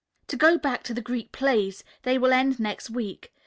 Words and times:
To 0.29 0.35
go 0.35 0.57
back 0.57 0.81
to 0.85 0.95
the 0.95 1.01
Greek 1.01 1.31
plays 1.31 1.83
they 2.01 2.17
will 2.17 2.33
end 2.33 2.59
next 2.59 2.89
week. 2.89 3.31